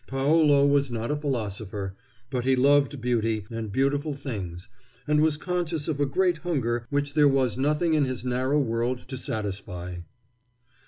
[0.07, 1.93] Paolo was not a philosopher,
[2.31, 4.67] but he loved beauty and beautiful things,
[5.07, 8.97] and was conscious of a great hunger which there was nothing in his narrow world
[9.07, 9.97] to satisfy.